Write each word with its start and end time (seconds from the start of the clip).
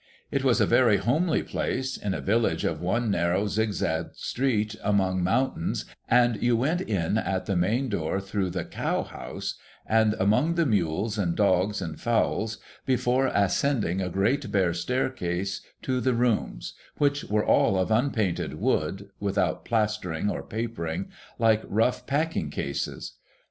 It 0.31 0.43
was 0.43 0.59
a 0.59 0.65
very 0.65 0.97
homely 0.97 1.43
place, 1.43 1.95
in 1.95 2.15
a 2.15 2.21
village 2.21 2.65
of 2.65 2.81
one 2.81 3.11
narrow 3.11 3.45
zigzag 3.45 4.07
street, 4.15 4.75
among 4.83 5.21
jnountains, 5.21 5.85
and 6.09 6.41
you 6.41 6.57
went 6.57 6.81
in 6.81 7.19
at 7.19 7.45
the 7.45 7.55
main 7.55 7.87
door 7.87 8.19
through 8.19 8.49
the 8.49 8.65
cow 8.65 9.03
house, 9.03 9.51
A 9.51 9.51
SWISS 9.51 9.57
INN 9.91 9.97
97 9.97 10.01
and 10.01 10.19
among 10.23 10.55
the 10.55 10.65
mules 10.65 11.17
and 11.19 11.31
the 11.33 11.35
dogs 11.35 11.81
and 11.83 11.93
the 11.93 11.99
fowls, 11.99 12.57
before 12.83 13.27
ascending 13.27 14.01
a 14.01 14.09
great 14.09 14.51
bare 14.51 14.73
staircase 14.73 15.61
to 15.83 16.01
the 16.01 16.15
rooms; 16.15 16.73
which 16.97 17.23
were 17.25 17.45
all 17.45 17.77
of 17.77 17.91
unpainted 17.91 18.55
wood, 18.55 19.11
without 19.19 19.65
plastering 19.65 20.31
or 20.31 20.41
papering,— 20.41 21.11
like 21.37 21.61
rough 21.67 22.07
packing 22.07 22.49
cases. 22.49 23.17